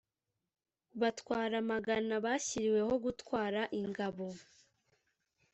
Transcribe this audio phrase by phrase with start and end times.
[1.01, 4.27] batwara amagana bashyiriweho gutwara ingabo